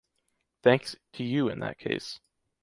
Thanks 0.63 0.95
to 1.13 1.23
you 1.23 1.47
in 1.47 1.59
that 1.59 1.77
case. 1.77 2.19